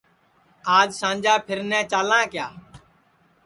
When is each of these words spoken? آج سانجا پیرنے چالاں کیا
آج 0.77 0.89
سانجا 0.99 1.33
پیرنے 1.45 1.79
چالاں 1.91 2.25
کیا 2.31 2.47